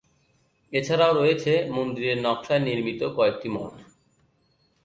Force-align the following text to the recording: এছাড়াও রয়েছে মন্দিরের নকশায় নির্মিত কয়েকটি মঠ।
এছাড়াও 0.73 1.13
রয়েছে 1.13 1.51
মন্দিরের 1.71 2.17
নকশায় 2.17 2.63
নির্মিত 2.67 3.01
কয়েকটি 3.17 3.47
মঠ। 3.49 3.73